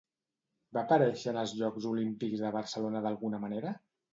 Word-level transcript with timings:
Va 0.77 0.81
aparèixer 0.81 1.27
en 1.33 1.37
els 1.43 1.53
Jocs 1.61 1.87
Olímpics 1.91 2.43
de 2.47 2.53
Barcelona 2.59 3.03
d'alguna 3.07 3.45
manera? 3.47 3.79